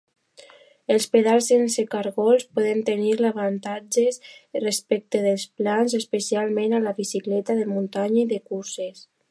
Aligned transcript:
Els 0.93 1.03
pedals 1.15 1.49
sense 1.51 1.83
cargols 1.91 2.47
poden 2.59 2.81
tenir 2.87 3.11
avantatges 3.29 4.19
respecte 4.65 5.23
dels 5.29 5.47
plans, 5.61 5.99
especialment 6.03 6.75
a 6.79 6.83
la 6.89 6.99
bicicleta 7.03 7.61
de 7.63 7.71
muntanya 7.77 8.23
i 8.27 8.31
de 8.35 8.45
curses. 8.53 9.09